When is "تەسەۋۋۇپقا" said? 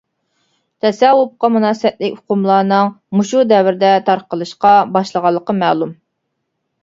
0.83-1.49